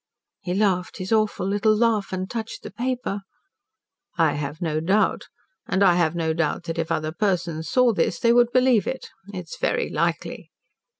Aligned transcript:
"He 0.39 0.55
laughed, 0.55 0.97
his 0.97 1.11
awful 1.11 1.45
little 1.47 1.75
laugh, 1.77 2.11
and 2.11 2.27
touched 2.27 2.63
the 2.63 2.71
paper. 2.71 3.19
"'I 4.17 4.33
have 4.33 4.59
no 4.59 4.79
doubt. 4.79 5.27
And 5.67 5.83
I 5.83 5.93
have 5.93 6.15
no 6.15 6.33
doubt 6.33 6.63
that 6.63 6.79
if 6.79 6.91
other 6.91 7.11
persons 7.11 7.69
saw 7.69 7.93
this, 7.93 8.19
they 8.19 8.33
would 8.33 8.51
believe 8.51 8.87
it. 8.87 9.09
It 9.31 9.43
is 9.45 9.57
very 9.61 9.91
likely. 9.91 10.49